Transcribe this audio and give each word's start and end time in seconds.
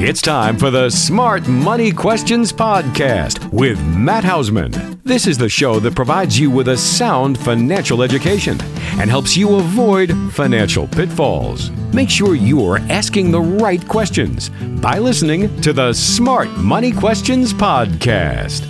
It's 0.00 0.22
time 0.22 0.56
for 0.56 0.70
the 0.70 0.90
Smart 0.90 1.48
Money 1.48 1.90
Questions 1.90 2.52
Podcast 2.52 3.52
with 3.52 3.84
Matt 3.84 4.22
Hausman. 4.22 5.02
This 5.02 5.26
is 5.26 5.36
the 5.36 5.48
show 5.48 5.80
that 5.80 5.96
provides 5.96 6.38
you 6.38 6.52
with 6.52 6.68
a 6.68 6.76
sound 6.76 7.36
financial 7.36 8.04
education 8.04 8.56
and 9.00 9.10
helps 9.10 9.36
you 9.36 9.56
avoid 9.56 10.12
financial 10.34 10.86
pitfalls. 10.86 11.70
Make 11.92 12.10
sure 12.10 12.36
you 12.36 12.64
are 12.64 12.78
asking 12.90 13.32
the 13.32 13.40
right 13.40 13.86
questions 13.88 14.50
by 14.80 15.00
listening 15.00 15.60
to 15.62 15.72
the 15.72 15.92
Smart 15.92 16.48
Money 16.50 16.92
Questions 16.92 17.52
Podcast. 17.52 18.60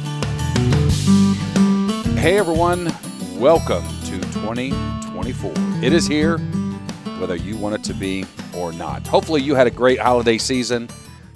Hey 2.16 2.38
everyone, 2.38 2.90
welcome 3.38 3.84
to 4.06 4.18
2024. 4.32 5.52
It 5.84 5.92
is 5.92 6.06
here, 6.06 6.38
whether 7.18 7.36
you 7.36 7.58
want 7.58 7.74
it 7.74 7.84
to 7.84 7.92
be 7.92 8.24
or 8.56 8.72
not. 8.72 9.06
Hopefully, 9.06 9.42
you 9.42 9.54
had 9.54 9.66
a 9.66 9.70
great 9.70 9.98
holiday 9.98 10.38
season. 10.38 10.88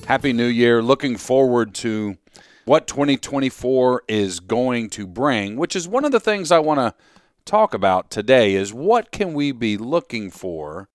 Happy 0.06 0.32
New 0.32 0.46
Year. 0.46 0.82
Looking 0.82 1.16
forward 1.16 1.74
to 1.76 2.16
what 2.64 2.86
2024 2.86 4.02
is 4.08 4.40
going 4.40 4.90
to 4.90 5.06
bring, 5.06 5.56
which 5.56 5.76
is 5.76 5.86
one 5.86 6.04
of 6.04 6.12
the 6.12 6.20
things 6.20 6.50
I 6.50 6.58
want 6.58 6.80
to 6.80 6.94
talk 7.44 7.72
about 7.72 8.10
today 8.10 8.54
is 8.54 8.74
what 8.74 9.12
can 9.12 9.32
we 9.32 9.52
be 9.52 9.76
looking 9.76 10.30
for 10.30 10.88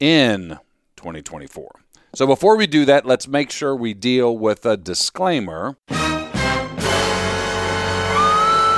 in 0.00 0.58
2024. 0.96 1.70
So 2.14 2.26
before 2.26 2.56
we 2.56 2.66
do 2.66 2.86
that, 2.86 3.04
let's 3.04 3.28
make 3.28 3.50
sure 3.50 3.76
we 3.76 3.92
deal 3.92 4.36
with 4.36 4.64
a 4.64 4.76
disclaimer. 4.76 5.76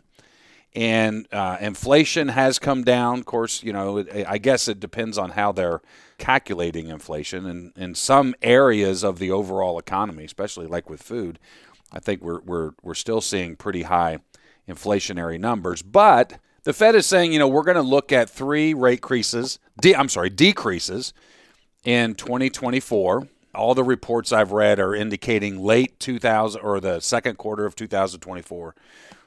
and 0.75 1.25
uh, 1.31 1.57
inflation 1.61 2.27
has 2.27 2.59
come 2.59 2.83
down. 2.83 3.19
Of 3.19 3.25
course, 3.25 3.63
you 3.63 3.71
know, 3.71 4.05
I 4.27 4.37
guess 4.37 4.67
it 4.67 4.79
depends 4.79 5.17
on 5.17 5.31
how 5.31 5.53
they're 5.53 5.81
calculating 6.17 6.89
inflation. 6.89 7.45
And 7.45 7.71
in 7.77 7.95
some 7.95 8.35
areas 8.41 9.03
of 9.03 9.17
the 9.17 9.31
overall 9.31 9.79
economy, 9.79 10.25
especially 10.25 10.67
like 10.67 10.89
with 10.89 11.01
food, 11.01 11.39
I 11.91 11.99
think 11.99 12.21
we're 12.21 12.41
we're 12.41 12.71
we're 12.83 12.93
still 12.93 13.21
seeing 13.21 13.55
pretty 13.55 13.83
high 13.83 14.19
inflationary 14.67 15.39
numbers. 15.39 15.81
But 15.81 16.39
the 16.63 16.73
Fed 16.73 16.95
is 16.95 17.05
saying, 17.05 17.31
you 17.31 17.39
know, 17.39 17.47
we're 17.47 17.63
going 17.63 17.75
to 17.75 17.81
look 17.81 18.11
at 18.11 18.29
three 18.29 18.73
rate 18.73 19.01
creases. 19.01 19.59
De- 19.79 19.95
I'm 19.95 20.09
sorry, 20.09 20.29
decreases 20.29 21.13
in 21.85 22.15
2024. 22.15 23.27
All 23.53 23.73
the 23.73 23.83
reports 23.83 24.33
I've 24.33 24.51
read 24.51 24.79
are 24.79 24.93
indicating 24.93 25.63
late 25.63 25.97
2000 26.01 26.59
or 26.59 26.81
the 26.81 26.99
second 26.99 27.37
quarter 27.37 27.65
of 27.65 27.75
2024 27.75 28.75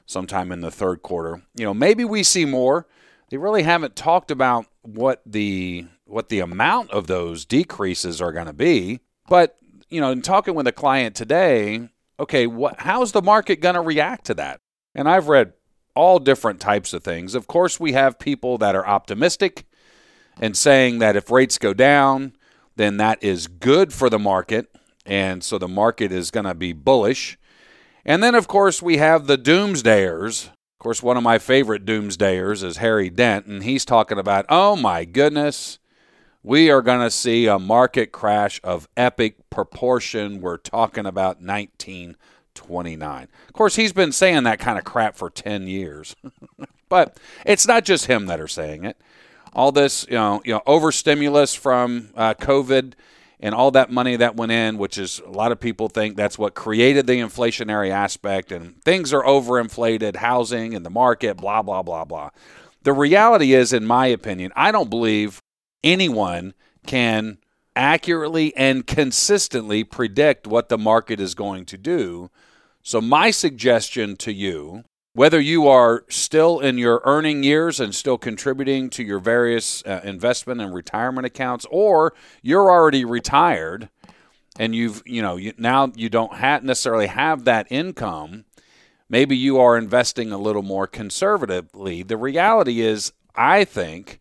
sometime 0.09 0.51
in 0.51 0.61
the 0.61 0.71
third 0.71 1.03
quarter. 1.03 1.43
You 1.55 1.65
know, 1.65 1.73
maybe 1.73 2.03
we 2.03 2.23
see 2.23 2.43
more. 2.43 2.87
They 3.29 3.37
really 3.37 3.61
haven't 3.61 3.95
talked 3.95 4.31
about 4.31 4.65
what 4.81 5.21
the 5.25 5.85
what 6.05 6.29
the 6.29 6.39
amount 6.39 6.89
of 6.89 7.05
those 7.05 7.45
decreases 7.45 8.19
are 8.19 8.31
going 8.31 8.47
to 8.47 8.53
be. 8.53 8.99
But 9.27 9.57
you 9.89 10.01
know, 10.01 10.11
in 10.11 10.23
talking 10.23 10.55
with 10.55 10.65
a 10.65 10.71
client 10.71 11.15
today, 11.15 11.89
okay, 12.19 12.47
what 12.47 12.79
how's 12.79 13.11
the 13.11 13.21
market 13.21 13.61
going 13.61 13.75
to 13.75 13.81
react 13.81 14.25
to 14.25 14.33
that? 14.35 14.59
And 14.95 15.07
I've 15.07 15.27
read 15.27 15.53
all 15.95 16.17
different 16.17 16.59
types 16.59 16.91
of 16.91 17.03
things. 17.03 17.35
Of 17.35 17.45
course, 17.45 17.79
we 17.79 17.91
have 17.91 18.17
people 18.17 18.57
that 18.57 18.75
are 18.75 18.87
optimistic 18.87 19.65
and 20.41 20.57
saying 20.57 20.99
that 20.99 21.15
if 21.15 21.29
rates 21.29 21.59
go 21.59 21.73
down, 21.73 22.33
then 22.77 22.97
that 22.97 23.23
is 23.23 23.47
good 23.47 23.93
for 23.93 24.09
the 24.09 24.19
market, 24.19 24.73
and 25.05 25.43
so 25.43 25.59
the 25.59 25.67
market 25.67 26.11
is 26.11 26.31
going 26.31 26.45
to 26.45 26.55
be 26.55 26.73
bullish. 26.73 27.37
And 28.05 28.23
then, 28.23 28.35
of 28.35 28.47
course, 28.47 28.81
we 28.81 28.97
have 28.97 29.27
the 29.27 29.37
doomsdayers. 29.37 30.47
Of 30.47 30.79
course, 30.79 31.03
one 31.03 31.17
of 31.17 31.23
my 31.23 31.37
favorite 31.39 31.85
doomsdayers 31.85 32.63
is 32.63 32.77
Harry 32.77 33.09
Dent, 33.09 33.45
and 33.45 33.63
he's 33.63 33.83
talking 33.85 34.17
about, 34.17 34.45
oh 34.49 34.75
my 34.75 35.03
goodness, 35.05 35.79
we 36.41 36.71
are 36.71 36.81
going 36.81 37.01
to 37.01 37.11
see 37.11 37.47
a 37.47 37.59
market 37.59 38.11
crash 38.11 38.61
of 38.63 38.87
epic 38.95 39.49
proportion. 39.49 40.39
We're 40.39 40.57
talking 40.57 41.05
about 41.05 41.41
1929. 41.41 43.27
Of 43.47 43.53
course, 43.53 43.75
he's 43.75 43.91
been 43.91 44.13
saying 44.13 44.43
that 44.43 44.59
kind 44.59 44.77
of 44.77 44.85
crap 44.85 45.15
for 45.15 45.29
10 45.29 45.67
years. 45.67 46.15
but 46.89 47.17
it's 47.45 47.67
not 47.67 47.83
just 47.83 48.05
him 48.05 48.27
that 48.27 48.39
are 48.39 48.47
saying 48.47 48.85
it. 48.85 48.97
All 49.51 49.71
this, 49.71 50.05
you 50.07 50.15
know, 50.15 50.41
you 50.45 50.53
know, 50.53 50.61
overstimulus 50.65 51.55
from 51.55 52.11
uh, 52.15 52.35
COVID 52.35 52.93
and 53.39 53.55
all 53.55 53.71
that 53.71 53.91
money 53.91 54.15
that 54.17 54.35
went 54.35 54.51
in, 54.51 54.77
which 54.77 54.97
is 54.97 55.19
a 55.19 55.29
lot 55.29 55.51
of 55.51 55.59
people 55.59 55.87
think 55.87 56.15
that's 56.15 56.37
what 56.37 56.55
created 56.55 57.07
the 57.07 57.13
inflationary 57.13 57.89
aspect, 57.89 58.51
and 58.51 58.81
things 58.83 59.13
are 59.13 59.23
overinflated, 59.23 60.17
housing 60.17 60.75
and 60.75 60.85
the 60.85 60.89
market, 60.89 61.37
blah, 61.37 61.61
blah, 61.61 61.81
blah, 61.81 62.03
blah. 62.03 62.29
The 62.83 62.93
reality 62.93 63.53
is, 63.53 63.71
in 63.73 63.85
my 63.85 64.07
opinion, 64.07 64.51
I 64.55 64.71
don't 64.71 64.89
believe 64.89 65.41
anyone 65.83 66.53
can 66.85 67.37
accurately 67.75 68.55
and 68.55 68.85
consistently 68.85 69.83
predict 69.83 70.47
what 70.47 70.69
the 70.69 70.77
market 70.77 71.19
is 71.19 71.33
going 71.33 71.65
to 71.65 71.77
do. 71.77 72.29
So, 72.83 72.99
my 72.99 73.31
suggestion 73.31 74.15
to 74.17 74.33
you 74.33 74.83
whether 75.13 75.39
you 75.39 75.67
are 75.67 76.05
still 76.09 76.59
in 76.59 76.77
your 76.77 77.01
earning 77.03 77.43
years 77.43 77.79
and 77.79 77.93
still 77.93 78.17
contributing 78.17 78.89
to 78.91 79.03
your 79.03 79.19
various 79.19 79.83
uh, 79.85 80.01
investment 80.03 80.61
and 80.61 80.73
retirement 80.73 81.25
accounts, 81.25 81.65
or 81.71 82.13
you're 82.41 82.69
already 82.69 83.03
retired 83.03 83.89
and 84.57 84.75
you've, 84.75 85.01
you 85.05 85.21
know, 85.21 85.35
you, 85.35 85.53
now 85.57 85.91
you 85.95 86.09
don't 86.09 86.31
necessarily 86.63 87.07
have 87.07 87.45
that 87.45 87.67
income, 87.69 88.45
maybe 89.09 89.35
you 89.35 89.59
are 89.59 89.77
investing 89.77 90.31
a 90.31 90.37
little 90.37 90.61
more 90.61 90.85
conservatively. 90.85 92.03
The 92.03 92.17
reality 92.17 92.81
is, 92.81 93.13
I 93.35 93.63
think 93.63 94.19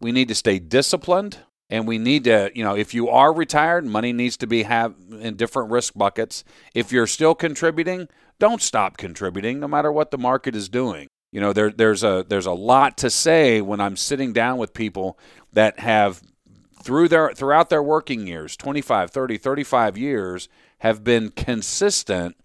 we 0.00 0.10
need 0.10 0.28
to 0.28 0.34
stay 0.34 0.58
disciplined 0.58 1.38
and 1.70 1.86
we 1.88 1.98
need 1.98 2.24
to 2.24 2.50
you 2.54 2.62
know 2.62 2.76
if 2.76 2.94
you 2.94 3.08
are 3.08 3.32
retired 3.32 3.84
money 3.84 4.12
needs 4.12 4.36
to 4.36 4.46
be 4.46 4.62
have 4.64 4.94
in 5.20 5.34
different 5.34 5.70
risk 5.70 5.94
buckets 5.94 6.44
if 6.74 6.92
you're 6.92 7.06
still 7.06 7.34
contributing 7.34 8.08
don't 8.38 8.62
stop 8.62 8.96
contributing 8.96 9.60
no 9.60 9.68
matter 9.68 9.92
what 9.92 10.10
the 10.10 10.18
market 10.18 10.54
is 10.54 10.68
doing. 10.68 11.08
You 11.32 11.40
know, 11.40 11.52
there, 11.52 11.70
there's 11.70 12.04
a 12.04 12.24
there's 12.28 12.46
a 12.46 12.52
lot 12.52 12.96
to 12.98 13.10
say 13.10 13.60
when 13.60 13.80
I'm 13.80 13.96
sitting 13.96 14.32
down 14.32 14.58
with 14.58 14.72
people 14.72 15.18
that 15.52 15.80
have 15.80 16.22
through 16.82 17.08
their 17.08 17.32
throughout 17.32 17.70
their 17.70 17.82
working 17.82 18.26
years, 18.26 18.56
25, 18.56 19.10
30, 19.10 19.38
35 19.38 19.98
years 19.98 20.48
have 20.78 21.02
been 21.02 21.30
consistent 21.30 22.36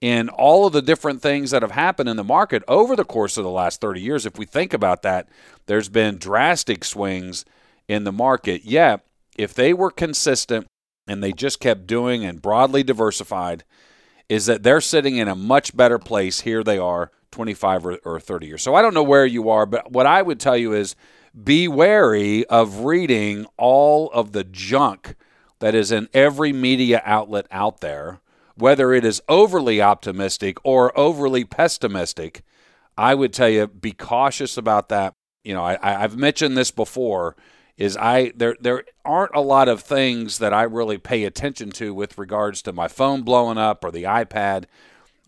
in 0.00 0.28
all 0.28 0.66
of 0.66 0.72
the 0.72 0.82
different 0.82 1.20
things 1.22 1.50
that 1.50 1.62
have 1.62 1.72
happened 1.72 2.08
in 2.08 2.16
the 2.16 2.24
market 2.24 2.62
over 2.68 2.94
the 2.94 3.04
course 3.04 3.36
of 3.36 3.44
the 3.44 3.50
last 3.50 3.80
30 3.80 4.00
years. 4.00 4.26
If 4.26 4.38
we 4.38 4.44
think 4.44 4.72
about 4.72 5.02
that, 5.02 5.28
there's 5.66 5.88
been 5.88 6.18
drastic 6.18 6.84
swings 6.84 7.44
in 7.88 8.04
the 8.04 8.12
market. 8.12 8.64
Yet, 8.64 9.04
if 9.36 9.54
they 9.54 9.72
were 9.72 9.90
consistent 9.90 10.66
and 11.08 11.22
they 11.22 11.32
just 11.32 11.58
kept 11.58 11.86
doing 11.86 12.24
and 12.24 12.42
broadly 12.42 12.82
diversified, 12.82 13.64
is 14.28 14.46
that 14.46 14.62
they're 14.62 14.80
sitting 14.80 15.16
in 15.16 15.28
a 15.28 15.34
much 15.34 15.76
better 15.76 15.98
place. 15.98 16.40
Here 16.40 16.62
they 16.62 16.78
are, 16.78 17.10
25 17.30 17.86
or, 17.86 17.96
or 18.04 18.20
30 18.20 18.46
years. 18.46 18.62
So 18.62 18.74
I 18.74 18.82
don't 18.82 18.94
know 18.94 19.02
where 19.02 19.26
you 19.26 19.50
are, 19.50 19.66
but 19.66 19.90
what 19.90 20.06
I 20.06 20.22
would 20.22 20.40
tell 20.40 20.56
you 20.56 20.72
is 20.72 20.94
be 21.44 21.68
wary 21.68 22.44
of 22.46 22.80
reading 22.80 23.46
all 23.56 24.10
of 24.10 24.32
the 24.32 24.44
junk 24.44 25.14
that 25.60 25.74
is 25.74 25.92
in 25.92 26.08
every 26.14 26.52
media 26.52 27.02
outlet 27.04 27.46
out 27.50 27.80
there, 27.80 28.20
whether 28.54 28.92
it 28.92 29.04
is 29.04 29.22
overly 29.28 29.80
optimistic 29.80 30.58
or 30.64 30.96
overly 30.98 31.44
pessimistic. 31.44 32.42
I 32.96 33.14
would 33.14 33.32
tell 33.32 33.48
you 33.48 33.66
be 33.66 33.92
cautious 33.92 34.56
about 34.56 34.88
that. 34.88 35.14
You 35.44 35.54
know, 35.54 35.62
I, 35.62 36.02
I've 36.02 36.16
mentioned 36.16 36.56
this 36.56 36.70
before. 36.70 37.36
Is 37.78 37.96
I 37.96 38.32
there 38.34 38.56
there 38.60 38.82
aren't 39.04 39.36
a 39.36 39.40
lot 39.40 39.68
of 39.68 39.80
things 39.80 40.38
that 40.38 40.52
I 40.52 40.64
really 40.64 40.98
pay 40.98 41.24
attention 41.24 41.70
to 41.72 41.94
with 41.94 42.18
regards 42.18 42.60
to 42.62 42.72
my 42.72 42.88
phone 42.88 43.22
blowing 43.22 43.56
up 43.56 43.84
or 43.84 43.92
the 43.92 44.02
iPad. 44.02 44.64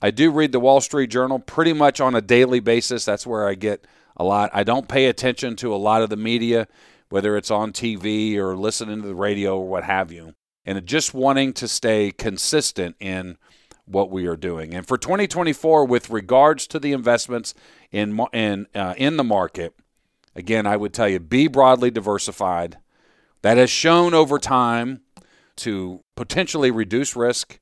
I 0.02 0.10
do 0.10 0.32
read 0.32 0.50
the 0.50 0.58
Wall 0.58 0.80
Street 0.80 1.10
Journal 1.10 1.38
pretty 1.38 1.72
much 1.72 2.00
on 2.00 2.16
a 2.16 2.20
daily 2.20 2.58
basis. 2.58 3.04
That's 3.04 3.26
where 3.26 3.46
I 3.46 3.54
get 3.54 3.86
a 4.16 4.24
lot. 4.24 4.50
I 4.52 4.64
don't 4.64 4.88
pay 4.88 5.06
attention 5.06 5.54
to 5.56 5.72
a 5.72 5.76
lot 5.76 6.02
of 6.02 6.10
the 6.10 6.16
media, 6.16 6.66
whether 7.08 7.36
it's 7.36 7.52
on 7.52 7.72
TV 7.72 8.36
or 8.36 8.56
listening 8.56 9.02
to 9.02 9.08
the 9.08 9.14
radio 9.14 9.58
or 9.58 9.68
what 9.68 9.84
have 9.84 10.10
you, 10.10 10.34
and 10.64 10.84
just 10.86 11.14
wanting 11.14 11.52
to 11.52 11.68
stay 11.68 12.10
consistent 12.10 12.96
in 12.98 13.38
what 13.86 14.10
we 14.10 14.26
are 14.26 14.36
doing. 14.36 14.74
And 14.74 14.86
for 14.86 14.98
2024, 14.98 15.84
with 15.84 16.10
regards 16.10 16.66
to 16.66 16.80
the 16.80 16.92
investments 16.92 17.54
in 17.92 18.18
in 18.32 18.66
uh, 18.74 18.94
in 18.96 19.18
the 19.18 19.24
market, 19.24 19.74
again, 20.34 20.66
I 20.66 20.76
would 20.76 20.92
tell 20.92 21.08
you 21.08 21.18
be 21.18 21.48
broadly 21.48 21.90
diversified. 21.90 22.78
That 23.42 23.56
has 23.56 23.70
shown 23.70 24.12
over 24.12 24.38
time 24.38 25.00
to 25.56 26.02
potentially 26.14 26.70
reduce 26.70 27.16
risk 27.16 27.58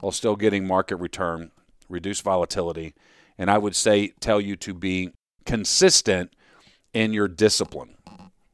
while 0.00 0.12
still 0.12 0.36
getting 0.36 0.66
market 0.66 0.96
return, 0.96 1.52
reduce 1.88 2.20
volatility, 2.20 2.94
and 3.38 3.50
I 3.50 3.58
would 3.58 3.76
say 3.76 4.12
tell 4.20 4.40
you 4.40 4.56
to 4.56 4.74
be 4.74 5.10
consistent 5.44 6.32
in 6.92 7.12
your 7.12 7.28
discipline. 7.28 7.96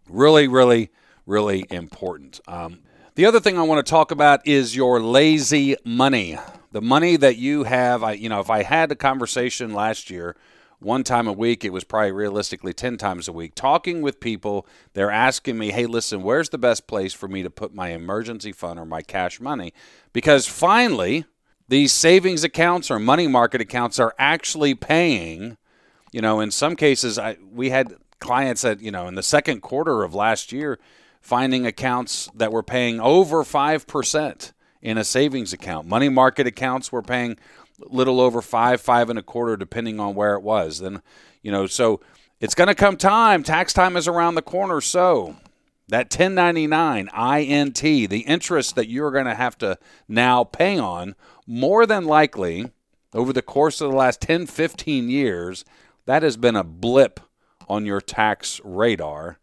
Really, 0.08 0.48
really, 0.48 0.90
really 1.26 1.66
important. 1.70 2.40
Um, 2.46 2.80
the 3.14 3.24
other 3.24 3.40
thing 3.40 3.58
I 3.58 3.62
want 3.62 3.84
to 3.84 3.90
talk 3.90 4.10
about 4.10 4.46
is 4.46 4.76
your 4.76 5.00
lazy 5.00 5.76
money. 5.84 6.38
The 6.72 6.82
money 6.82 7.16
that 7.16 7.36
you 7.36 7.64
have, 7.64 8.02
I, 8.02 8.12
you 8.12 8.28
know, 8.28 8.40
if 8.40 8.50
I 8.50 8.62
had 8.62 8.92
a 8.92 8.96
conversation 8.96 9.72
last 9.72 10.10
year, 10.10 10.36
one 10.78 11.04
time 11.04 11.26
a 11.26 11.32
week, 11.32 11.64
it 11.64 11.72
was 11.72 11.84
probably 11.84 12.12
realistically 12.12 12.72
10 12.72 12.96
times 12.98 13.28
a 13.28 13.32
week, 13.32 13.54
talking 13.54 14.02
with 14.02 14.20
people, 14.20 14.66
they're 14.92 15.10
asking 15.10 15.56
me, 15.56 15.70
hey, 15.70 15.86
listen, 15.86 16.22
where's 16.22 16.50
the 16.50 16.58
best 16.58 16.86
place 16.86 17.14
for 17.14 17.28
me 17.28 17.42
to 17.42 17.50
put 17.50 17.74
my 17.74 17.88
emergency 17.88 18.52
fund 18.52 18.78
or 18.78 18.84
my 18.84 19.02
cash 19.02 19.40
money? 19.40 19.72
Because 20.12 20.46
finally, 20.46 21.24
these 21.68 21.92
savings 21.92 22.44
accounts 22.44 22.90
or 22.90 22.98
money 22.98 23.26
market 23.26 23.60
accounts 23.60 23.98
are 23.98 24.14
actually 24.18 24.74
paying 24.74 25.56
you 26.16 26.22
know, 26.22 26.40
in 26.40 26.50
some 26.50 26.76
cases, 26.76 27.18
I, 27.18 27.36
we 27.52 27.68
had 27.68 27.94
clients 28.20 28.62
that, 28.62 28.80
you 28.80 28.90
know, 28.90 29.06
in 29.06 29.16
the 29.16 29.22
second 29.22 29.60
quarter 29.60 30.02
of 30.02 30.14
last 30.14 30.50
year, 30.50 30.78
finding 31.20 31.66
accounts 31.66 32.30
that 32.34 32.50
were 32.52 32.62
paying 32.62 33.00
over 33.00 33.44
5% 33.44 34.52
in 34.80 34.96
a 34.96 35.04
savings 35.04 35.52
account. 35.52 35.86
Money 35.86 36.08
market 36.08 36.46
accounts 36.46 36.90
were 36.90 37.02
paying 37.02 37.36
little 37.80 38.20
over 38.20 38.42
five, 38.42 38.80
five 38.80 39.10
and 39.10 39.18
a 39.18 39.22
quarter, 39.22 39.56
depending 39.56 40.00
on 40.00 40.14
where 40.14 40.34
it 40.34 40.42
was. 40.42 40.80
Then, 40.80 41.02
you 41.42 41.50
know, 41.50 41.66
so 41.66 42.00
it's 42.40 42.54
going 42.54 42.68
to 42.68 42.74
come 42.74 42.96
time. 42.96 43.42
Tax 43.42 43.72
time 43.72 43.96
is 43.96 44.08
around 44.08 44.34
the 44.34 44.42
corner. 44.42 44.80
So 44.80 45.36
that 45.88 46.12
1099 46.12 47.08
INT, 47.08 47.80
the 47.80 48.24
interest 48.26 48.74
that 48.74 48.88
you're 48.88 49.10
going 49.10 49.26
to 49.26 49.34
have 49.34 49.56
to 49.58 49.78
now 50.08 50.44
pay 50.44 50.78
on, 50.78 51.14
more 51.46 51.86
than 51.86 52.04
likely 52.04 52.70
over 53.14 53.32
the 53.32 53.42
course 53.42 53.80
of 53.80 53.90
the 53.90 53.96
last 53.96 54.20
10, 54.20 54.46
15 54.46 55.08
years, 55.08 55.64
that 56.06 56.22
has 56.22 56.36
been 56.36 56.56
a 56.56 56.64
blip 56.64 57.20
on 57.68 57.86
your 57.86 58.00
tax 58.00 58.60
radar, 58.64 59.38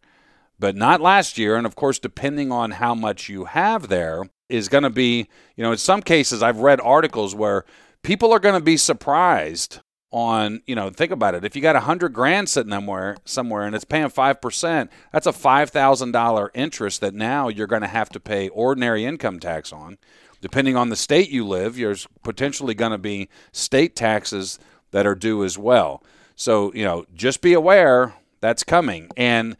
but 0.58 0.76
not 0.76 1.00
last 1.00 1.38
year. 1.38 1.56
And 1.56 1.66
of 1.66 1.74
course, 1.74 1.98
depending 1.98 2.52
on 2.52 2.72
how 2.72 2.94
much 2.94 3.28
you 3.28 3.46
have 3.46 3.88
there, 3.88 4.24
is 4.48 4.68
going 4.68 4.82
to 4.84 4.90
be, 4.90 5.26
you 5.56 5.64
know, 5.64 5.72
in 5.72 5.78
some 5.78 6.02
cases, 6.02 6.42
I've 6.42 6.58
read 6.58 6.80
articles 6.80 7.34
where 7.34 7.64
people 8.04 8.32
are 8.32 8.38
going 8.38 8.54
to 8.54 8.64
be 8.64 8.76
surprised 8.76 9.80
on, 10.12 10.62
you 10.66 10.76
know, 10.76 10.90
think 10.90 11.10
about 11.10 11.34
it. 11.34 11.44
If 11.44 11.56
you 11.56 11.62
got 11.62 11.74
a 11.74 11.80
hundred 11.80 12.12
grand 12.12 12.48
sitting 12.48 12.70
somewhere, 12.70 13.16
somewhere, 13.24 13.64
and 13.64 13.74
it's 13.74 13.84
paying 13.84 14.08
five 14.10 14.40
percent, 14.40 14.92
that's 15.12 15.26
a 15.26 15.32
five 15.32 15.70
thousand 15.70 16.12
dollar 16.12 16.52
interest 16.54 17.00
that 17.00 17.14
now 17.14 17.48
you're 17.48 17.66
going 17.66 17.82
to 17.82 17.88
have 17.88 18.10
to 18.10 18.20
pay 18.20 18.48
ordinary 18.50 19.04
income 19.04 19.40
tax 19.40 19.72
on. 19.72 19.98
Depending 20.40 20.76
on 20.76 20.90
the 20.90 20.96
state 20.96 21.30
you 21.30 21.44
live, 21.44 21.76
there's 21.76 22.06
potentially 22.22 22.74
going 22.74 22.92
to 22.92 22.98
be 22.98 23.28
state 23.50 23.96
taxes 23.96 24.60
that 24.92 25.06
are 25.06 25.16
due 25.16 25.42
as 25.42 25.58
well. 25.58 26.00
So 26.36 26.72
you 26.74 26.84
know, 26.84 27.06
just 27.14 27.40
be 27.40 27.54
aware 27.54 28.14
that's 28.40 28.62
coming. 28.62 29.08
And 29.16 29.56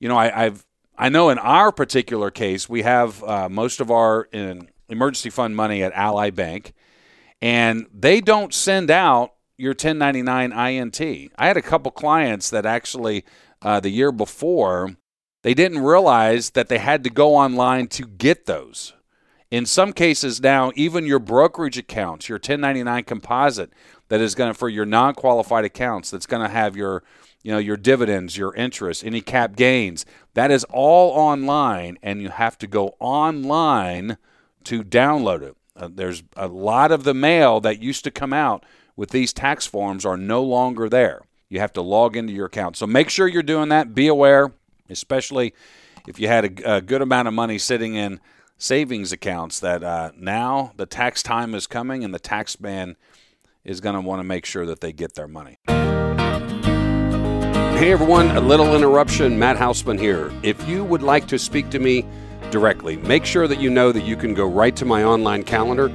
you 0.00 0.08
know, 0.08 0.16
I, 0.16 0.44
have 0.44 0.64
I 0.98 1.10
know 1.10 1.28
in 1.28 1.38
our 1.38 1.70
particular 1.70 2.32
case, 2.32 2.68
we 2.68 2.82
have 2.82 3.22
uh, 3.22 3.48
most 3.48 3.80
of 3.80 3.90
our 3.90 4.28
emergency 4.88 5.30
fund 5.30 5.54
money 5.54 5.82
at 5.84 5.92
Ally 5.92 6.30
Bank, 6.30 6.72
and 7.42 7.86
they 7.92 8.20
don't 8.20 8.54
send 8.54 8.90
out 8.90 9.34
your 9.58 9.72
1099 9.72 10.52
INT. 10.52 11.00
I 11.36 11.46
had 11.46 11.56
a 11.56 11.62
couple 11.62 11.90
clients 11.90 12.48
that 12.50 12.64
actually 12.64 13.24
uh, 13.60 13.80
the 13.80 13.90
year 13.90 14.12
before 14.12 14.96
they 15.42 15.52
didn't 15.52 15.80
realize 15.80 16.50
that 16.50 16.68
they 16.68 16.78
had 16.78 17.02
to 17.04 17.10
go 17.10 17.34
online 17.34 17.88
to 17.88 18.06
get 18.06 18.46
those. 18.46 18.94
In 19.50 19.66
some 19.66 19.92
cases 19.92 20.40
now, 20.40 20.72
even 20.76 21.04
your 21.04 21.18
brokerage 21.18 21.76
accounts, 21.76 22.28
your 22.28 22.36
1099 22.36 23.04
composite, 23.04 23.72
that 24.08 24.20
is 24.20 24.34
going 24.34 24.52
to 24.52 24.54
for 24.58 24.68
your 24.68 24.84
non-qualified 24.84 25.64
accounts 25.64 26.10
that's 26.10 26.26
going 26.26 26.42
to 26.42 26.48
have 26.52 26.76
your 26.76 27.02
you 27.42 27.50
know 27.50 27.58
your 27.58 27.78
dividends 27.78 28.36
your 28.36 28.54
interest 28.54 29.02
any 29.06 29.22
cap 29.22 29.56
gains 29.56 30.04
that 30.34 30.50
is 30.50 30.64
all 30.64 31.12
online 31.12 31.96
and 32.02 32.20
you 32.20 32.28
have 32.28 32.58
to 32.58 32.66
go 32.66 32.94
online 33.00 34.18
to 34.64 34.84
download 34.84 35.40
it 35.40 35.56
uh, 35.76 35.88
there's 35.92 36.22
a 36.36 36.48
lot 36.48 36.92
of 36.92 37.04
the 37.04 37.14
mail 37.14 37.60
that 37.60 37.82
used 37.82 38.04
to 38.04 38.10
come 38.10 38.32
out 38.32 38.64
with 38.96 39.10
these 39.10 39.32
tax 39.32 39.66
forms 39.66 40.04
are 40.04 40.16
no 40.16 40.42
longer 40.42 40.88
there 40.88 41.22
you 41.48 41.60
have 41.60 41.72
to 41.72 41.82
log 41.82 42.16
into 42.16 42.32
your 42.32 42.46
account 42.46 42.76
so 42.76 42.86
make 42.86 43.08
sure 43.08 43.26
you're 43.26 43.42
doing 43.42 43.68
that 43.68 43.94
be 43.94 44.06
aware 44.06 44.52
especially 44.88 45.54
if 46.06 46.18
you 46.18 46.28
had 46.28 46.60
a, 46.60 46.76
a 46.76 46.80
good 46.80 47.02
amount 47.02 47.28
of 47.28 47.34
money 47.34 47.58
sitting 47.58 47.94
in 47.94 48.20
savings 48.58 49.12
accounts 49.12 49.58
that 49.60 49.82
uh, 49.82 50.12
now 50.16 50.72
the 50.76 50.86
tax 50.86 51.22
time 51.22 51.54
is 51.54 51.66
coming 51.66 52.04
and 52.04 52.14
the 52.14 52.18
tax 52.18 52.60
man 52.60 52.96
is 53.64 53.80
going 53.80 53.94
to 53.94 54.00
want 54.00 54.20
to 54.20 54.24
make 54.24 54.46
sure 54.46 54.66
that 54.66 54.80
they 54.80 54.92
get 54.92 55.14
their 55.14 55.28
money. 55.28 55.58
Hey 57.76 57.90
everyone, 57.90 58.30
a 58.30 58.40
little 58.40 58.76
interruption. 58.76 59.38
Matt 59.38 59.56
Hausman 59.56 59.98
here. 59.98 60.32
If 60.44 60.68
you 60.68 60.84
would 60.84 61.02
like 61.02 61.26
to 61.28 61.38
speak 61.38 61.70
to 61.70 61.80
me 61.80 62.06
directly, 62.52 62.98
make 62.98 63.24
sure 63.24 63.48
that 63.48 63.60
you 63.60 63.68
know 63.68 63.90
that 63.90 64.04
you 64.04 64.16
can 64.16 64.34
go 64.34 64.46
right 64.46 64.76
to 64.76 64.84
my 64.84 65.02
online 65.02 65.42
calendar, 65.42 65.88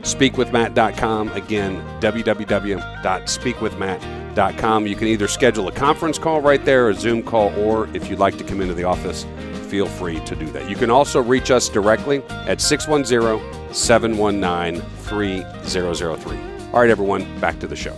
speakwithmatt.com. 0.00 1.28
Again, 1.32 2.00
www.speakwithmatt.com. 2.00 4.86
You 4.86 4.96
can 4.96 5.08
either 5.08 5.28
schedule 5.28 5.68
a 5.68 5.72
conference 5.72 6.18
call 6.18 6.40
right 6.40 6.64
there, 6.64 6.88
a 6.88 6.94
Zoom 6.94 7.22
call, 7.22 7.54
or 7.58 7.86
if 7.94 8.08
you'd 8.08 8.18
like 8.18 8.38
to 8.38 8.44
come 8.44 8.62
into 8.62 8.72
the 8.72 8.84
office, 8.84 9.26
feel 9.68 9.84
free 9.86 10.20
to 10.20 10.34
do 10.36 10.46
that. 10.46 10.70
You 10.70 10.76
can 10.76 10.90
also 10.90 11.20
reach 11.20 11.50
us 11.50 11.68
directly 11.68 12.22
at 12.30 12.62
610 12.62 13.74
719 13.74 14.80
3003. 14.80 16.38
All 16.72 16.80
right, 16.80 16.90
everyone, 16.90 17.40
back 17.40 17.58
to 17.60 17.66
the 17.66 17.76
show. 17.76 17.94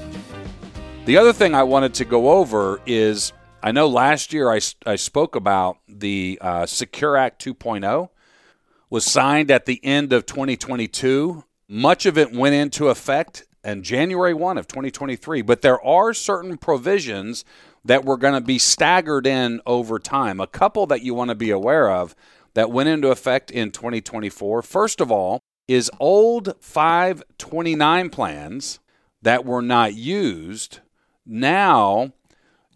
The 1.04 1.16
other 1.16 1.32
thing 1.32 1.54
I 1.54 1.62
wanted 1.62 1.94
to 1.94 2.04
go 2.04 2.30
over 2.30 2.80
is 2.84 3.32
I 3.62 3.72
know 3.72 3.88
last 3.88 4.32
year 4.32 4.50
I, 4.50 4.60
I 4.84 4.96
spoke 4.96 5.34
about 5.34 5.78
the 6.00 6.38
uh, 6.40 6.66
Secure 6.66 7.16
Act 7.16 7.44
2.0 7.44 8.08
was 8.88 9.04
signed 9.04 9.50
at 9.50 9.66
the 9.66 9.84
end 9.84 10.12
of 10.12 10.26
2022. 10.26 11.44
Much 11.68 12.06
of 12.06 12.16
it 12.16 12.32
went 12.32 12.54
into 12.54 12.88
effect 12.88 13.44
in 13.64 13.82
January 13.82 14.32
1 14.32 14.58
of 14.58 14.68
2023, 14.68 15.42
but 15.42 15.62
there 15.62 15.82
are 15.84 16.14
certain 16.14 16.56
provisions 16.56 17.44
that 17.84 18.04
were 18.04 18.16
going 18.16 18.34
to 18.34 18.40
be 18.40 18.58
staggered 18.58 19.26
in 19.26 19.60
over 19.66 19.98
time. 19.98 20.40
A 20.40 20.46
couple 20.46 20.86
that 20.86 21.02
you 21.02 21.14
want 21.14 21.30
to 21.30 21.34
be 21.34 21.50
aware 21.50 21.90
of 21.90 22.14
that 22.54 22.70
went 22.70 22.88
into 22.88 23.08
effect 23.08 23.50
in 23.50 23.70
2024. 23.70 24.62
First 24.62 25.00
of 25.00 25.10
all, 25.10 25.40
is 25.68 25.90
old 25.98 26.54
529 26.60 28.10
plans 28.10 28.78
that 29.22 29.44
were 29.44 29.62
not 29.62 29.94
used 29.94 30.80
now 31.24 32.12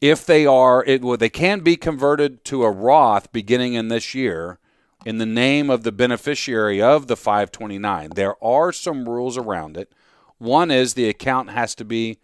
if 0.01 0.25
they 0.25 0.47
are 0.47 0.85
it 0.85 1.03
well, 1.03 1.17
they 1.17 1.29
can 1.29 1.61
be 1.61 1.77
converted 1.77 2.45
to 2.47 2.65
a 2.65 2.71
Roth 2.71 3.33
beginning 3.33 3.75
in 3.75 3.89
this 3.89 4.15
year 4.15 4.59
in 5.05 5.19
the 5.19 5.27
name 5.27 5.71
of 5.71 5.83
the 5.83 5.93
beneficiary 5.93 6.81
of 6.81 7.07
the 7.07 7.17
529 7.17 8.11
there 8.15 8.43
are 8.43 8.73
some 8.73 9.09
rules 9.09 9.37
around 9.37 9.77
it 9.77 9.93
one 10.39 10.71
is 10.71 10.95
the 10.95 11.09
account 11.09 11.51
has 11.51 11.75
to 11.75 11.85
be 11.85 12.19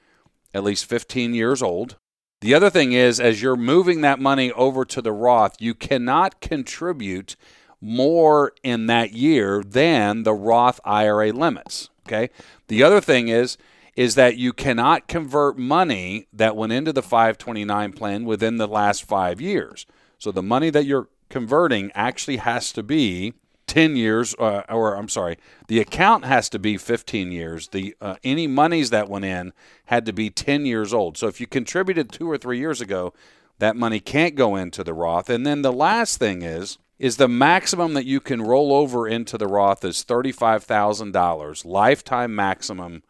at 0.55 0.65
least 0.65 0.87
15 0.87 1.35
years 1.35 1.63
old 1.63 1.97
the 2.41 2.55
other 2.55 2.71
thing 2.71 2.93
is 2.93 3.19
as 3.19 3.41
you're 3.41 3.57
moving 3.57 4.03
that 4.03 4.21
money 4.21 4.53
over 4.53 4.85
to 4.85 5.01
the 5.01 5.13
Roth 5.13 5.57
you 5.59 5.75
cannot 5.75 6.41
contribute 6.41 7.37
more 7.81 8.53
in 8.63 8.87
that 8.87 9.13
year 9.13 9.63
than 9.63 10.23
the 10.23 10.35
Roth 10.35 10.81
IRA 10.85 11.33
limits. 11.33 11.91
Okay. 12.07 12.31
The 12.69 12.83
other 12.83 13.01
thing 13.01 13.29
is 13.29 13.57
is 13.97 14.15
that 14.15 14.37
you 14.37 14.53
cannot 14.53 15.09
convert 15.09 15.59
money 15.59 16.29
that 16.33 16.55
went 16.55 16.73
into 16.73 16.93
the 16.93 17.03
529 17.03 17.93
plan 17.95 18.25
within 18.25 18.59
the 18.59 18.69
last 18.69 19.05
5 19.05 19.41
years. 19.41 19.87
So 20.19 20.31
the 20.31 20.43
money 20.43 20.71
that 20.71 20.85
you're 20.85 21.09
converting 21.31 21.91
actually 21.95 22.37
has 22.37 22.73
to 22.73 22.83
be 22.83 23.33
10 23.67 23.97
years 23.97 24.35
uh, 24.39 24.63
or 24.69 24.95
I'm 24.95 25.09
sorry, 25.09 25.39
the 25.67 25.81
account 25.81 26.25
has 26.25 26.49
to 26.51 26.59
be 26.59 26.77
15 26.77 27.33
years. 27.33 27.69
The 27.69 27.97
uh, 28.01 28.17
any 28.23 28.47
monies 28.47 28.91
that 28.91 29.09
went 29.09 29.25
in 29.25 29.53
had 29.87 30.07
to 30.07 30.13
be 30.13 30.31
10 30.31 30.67
years 30.67 30.95
old. 30.95 31.17
So 31.17 31.27
if 31.27 31.41
you 31.41 31.47
contributed 31.47 32.13
2 32.13 32.31
or 32.31 32.39
3 32.39 32.59
years 32.59 32.81
ago, 32.81 33.13
that 33.59 33.77
money 33.77 33.99
can't 33.99 34.35
go 34.35 34.55
into 34.55 34.85
the 34.85 34.95
Roth. 34.95 35.31
And 35.31 35.47
then 35.47 35.63
the 35.63 35.73
last 35.73 36.19
thing 36.19 36.43
is 36.43 36.79
is 36.99 37.17
the 37.17 37.29
maximum 37.29 37.93
that 37.93 38.07
you 38.07 38.21
can 38.21 38.41
roll 38.41 38.73
over 38.73 39.07
into 39.07 39.37
the 39.37 39.47
Roth 39.47 39.85
is 39.85 40.03
$35,000, 40.03 41.65
lifetime 41.67 42.35
maximum 42.35 43.03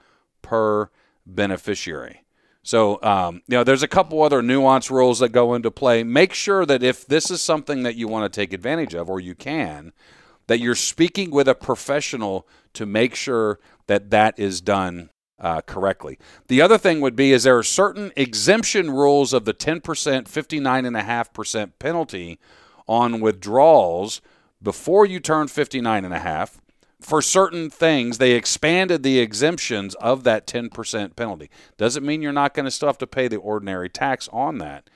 per 0.47 0.91
beneficiary. 1.27 2.23
So, 2.63 3.03
um, 3.03 3.43
you 3.49 3.57
know, 3.57 3.65
there's 3.65 3.83
a 3.83 3.89
couple 3.89 4.23
other 4.23 4.43
nuance 4.43 4.91
rules 4.91 5.19
that 5.19 5.31
go 5.31 5.55
into 5.55 5.71
play. 5.73 6.05
Make 6.05 6.33
sure 6.33 6.65
that 6.67 6.85
if 6.85 7.05
this 7.05 7.31
is 7.31 7.43
something 7.43 7.83
that 7.83 7.97
you 7.97 8.07
want 8.07 8.33
to 8.33 8.41
take 8.41 8.53
advantage 8.53 8.95
of, 8.95 9.11
or 9.11 9.19
you 9.19 9.35
can, 9.35 9.93
that 10.47 10.61
you're 10.61 10.77
speaking 10.77 11.33
with 11.33 11.49
a 11.49 11.55
professional 11.55 12.47
to 12.75 12.87
make 12.87 13.17
sure 13.17 13.59
that 13.89 14.11
that 14.11 14.39
is 14.39 14.61
done 14.61 15.11
uh, 15.41 15.63
correctly. 15.63 16.19
The 16.47 16.63
other 16.63 16.79
thing 16.79 17.01
would 17.01 17.17
be 17.17 17.33
is 17.33 17.43
there 17.43 17.59
are 17.59 17.65
certain 17.65 18.13
exemption 18.17 18.91
rules 18.91 19.33
of 19.33 19.45
the 19.45 19.55
10%, 19.55 19.81
59.5% 19.81 21.73
penalty 21.79 22.39
on 22.87 23.21
withdrawals 23.21 24.21
before 24.63 25.05
you 25.05 25.19
turn 25.19 25.49
59 25.49 26.05
and 26.05 26.15
a 26.15 26.21
half 26.21 26.61
for 27.07 27.23
certain 27.23 27.71
things 27.71 28.19
they 28.19 28.33
expanded 28.33 29.05
the 29.05 29.21
exemptions 29.21 29.95
of 29.97 30.25
that 30.25 30.45
10% 30.45 31.15
penalty. 31.15 31.49
Doesn't 31.77 32.05
mean 32.05 32.21
you're 32.21 32.33
not 32.33 32.53
going 32.53 32.65
to 32.65 32.71
still 32.73 32.89
have 32.89 32.99
to 32.99 33.07
pay 33.07 33.29
the 33.29 33.37
ordinary 33.37 33.89
tax 33.89 34.29
on 34.33 34.59
that 34.59 34.91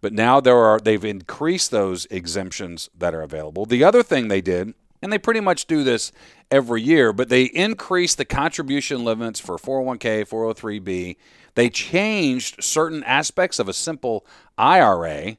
but 0.00 0.12
now 0.12 0.38
there 0.38 0.56
are 0.56 0.78
they've 0.78 1.04
increased 1.04 1.72
those 1.72 2.06
exemptions 2.12 2.88
that 2.96 3.12
are 3.12 3.22
available. 3.22 3.66
The 3.66 3.82
other 3.82 4.04
thing 4.04 4.28
they 4.28 4.40
did 4.40 4.72
and 5.02 5.12
they 5.12 5.18
pretty 5.18 5.40
much 5.40 5.66
do 5.66 5.82
this 5.82 6.12
every 6.48 6.80
year 6.80 7.12
but 7.12 7.28
they 7.28 7.46
increased 7.46 8.18
the 8.18 8.24
contribution 8.24 9.04
limits 9.04 9.40
for 9.40 9.58
401k 9.58 10.28
403b 10.28 11.16
they 11.56 11.68
changed 11.68 12.62
certain 12.62 13.02
aspects 13.02 13.58
of 13.58 13.68
a 13.68 13.72
simple 13.72 14.24
ira 14.56 15.36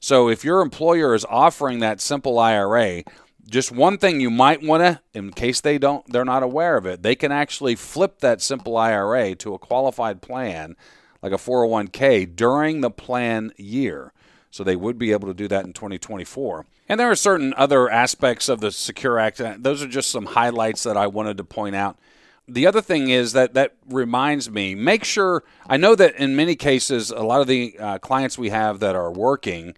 so 0.00 0.28
if 0.28 0.44
your 0.44 0.60
employer 0.60 1.14
is 1.14 1.26
offering 1.28 1.80
that 1.80 2.00
simple 2.00 2.38
IRA, 2.38 3.02
just 3.50 3.72
one 3.72 3.98
thing 3.98 4.20
you 4.20 4.30
might 4.30 4.62
want 4.62 4.82
to 4.82 5.00
in 5.14 5.32
case 5.32 5.60
they 5.60 5.78
don't 5.78 6.06
they're 6.12 6.24
not 6.24 6.42
aware 6.42 6.76
of 6.76 6.86
it, 6.86 7.02
they 7.02 7.14
can 7.14 7.32
actually 7.32 7.74
flip 7.74 8.20
that 8.20 8.42
simple 8.42 8.76
IRA 8.76 9.34
to 9.36 9.54
a 9.54 9.58
qualified 9.58 10.20
plan 10.20 10.76
like 11.22 11.32
a 11.32 11.36
401k 11.36 12.34
during 12.36 12.80
the 12.80 12.90
plan 12.90 13.52
year. 13.56 14.12
So 14.50 14.64
they 14.64 14.76
would 14.76 14.98
be 14.98 15.12
able 15.12 15.28
to 15.28 15.34
do 15.34 15.48
that 15.48 15.64
in 15.64 15.72
2024. 15.72 16.66
And 16.88 16.98
there 16.98 17.10
are 17.10 17.16
certain 17.16 17.52
other 17.56 17.90
aspects 17.90 18.48
of 18.48 18.60
the 18.60 18.70
Secure 18.72 19.18
Act. 19.18 19.42
Those 19.62 19.82
are 19.82 19.88
just 19.88 20.10
some 20.10 20.26
highlights 20.26 20.84
that 20.84 20.96
I 20.96 21.06
wanted 21.06 21.36
to 21.36 21.44
point 21.44 21.76
out. 21.76 21.98
The 22.46 22.66
other 22.66 22.80
thing 22.80 23.10
is 23.10 23.34
that 23.34 23.52
that 23.54 23.76
reminds 23.86 24.50
me, 24.50 24.74
make 24.74 25.04
sure 25.04 25.44
I 25.66 25.76
know 25.76 25.94
that 25.94 26.14
in 26.14 26.34
many 26.34 26.56
cases 26.56 27.10
a 27.10 27.22
lot 27.22 27.42
of 27.42 27.46
the 27.46 27.76
uh, 27.78 27.98
clients 27.98 28.38
we 28.38 28.48
have 28.48 28.80
that 28.80 28.96
are 28.96 29.12
working 29.12 29.74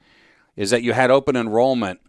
is 0.54 0.70
that 0.70 0.82
you 0.82 0.92
had 0.92 1.10
open 1.10 1.34
enrollment 1.34 2.00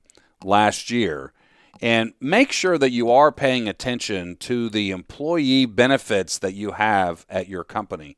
last 0.43 0.91
year. 0.91 1.33
And 1.81 2.13
make 2.19 2.51
sure 2.51 2.77
that 2.77 2.91
you 2.91 3.09
are 3.09 3.31
paying 3.31 3.67
attention 3.67 4.35
to 4.37 4.69
the 4.69 4.91
employee 4.91 5.65
benefits 5.65 6.37
that 6.37 6.53
you 6.53 6.73
have 6.73 7.25
at 7.27 7.49
your 7.49 7.63
company. 7.63 8.17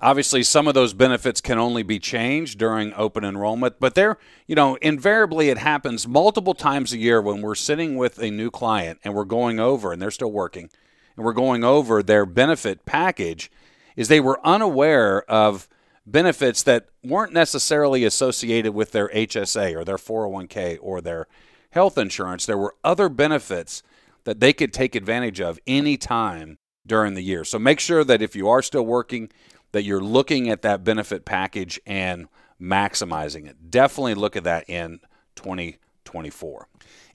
Obviously, 0.00 0.42
some 0.42 0.66
of 0.66 0.74
those 0.74 0.94
benefits 0.94 1.40
can 1.40 1.60
only 1.60 1.84
be 1.84 2.00
changed 2.00 2.58
during 2.58 2.92
open 2.94 3.22
enrollment, 3.22 3.76
but 3.78 3.94
there, 3.94 4.18
you 4.48 4.56
know, 4.56 4.74
invariably 4.82 5.48
it 5.48 5.58
happens 5.58 6.08
multiple 6.08 6.54
times 6.54 6.92
a 6.92 6.98
year 6.98 7.22
when 7.22 7.40
we're 7.40 7.54
sitting 7.54 7.94
with 7.96 8.18
a 8.18 8.28
new 8.28 8.50
client 8.50 8.98
and 9.04 9.14
we're 9.14 9.24
going 9.24 9.60
over, 9.60 9.92
and 9.92 10.02
they're 10.02 10.10
still 10.10 10.32
working, 10.32 10.68
and 11.16 11.24
we're 11.24 11.32
going 11.32 11.62
over 11.62 12.02
their 12.02 12.26
benefit 12.26 12.84
package, 12.84 13.48
is 13.94 14.08
they 14.08 14.18
were 14.18 14.44
unaware 14.44 15.22
of 15.30 15.68
benefits 16.04 16.64
that 16.64 16.88
weren't 17.04 17.32
necessarily 17.32 18.02
associated 18.02 18.74
with 18.74 18.90
their 18.90 19.08
HSA 19.10 19.76
or 19.76 19.84
their 19.84 19.98
401k 19.98 20.78
or 20.82 21.00
their 21.00 21.28
health 21.72 21.98
insurance. 21.98 22.46
There 22.46 22.58
were 22.58 22.74
other 22.84 23.08
benefits 23.08 23.82
that 24.24 24.40
they 24.40 24.52
could 24.52 24.72
take 24.72 24.94
advantage 24.94 25.40
of 25.40 25.58
any 25.66 25.96
time 25.96 26.58
during 26.86 27.14
the 27.14 27.22
year. 27.22 27.44
So 27.44 27.58
make 27.58 27.80
sure 27.80 28.04
that 28.04 28.22
if 28.22 28.36
you 28.36 28.48
are 28.48 28.62
still 28.62 28.86
working, 28.86 29.30
that 29.72 29.84
you're 29.84 30.02
looking 30.02 30.48
at 30.48 30.62
that 30.62 30.84
benefit 30.84 31.24
package 31.24 31.80
and 31.86 32.28
maximizing 32.60 33.46
it. 33.46 33.70
Definitely 33.70 34.14
look 34.14 34.36
at 34.36 34.44
that 34.44 34.68
in 34.68 35.00
2024. 35.34 36.68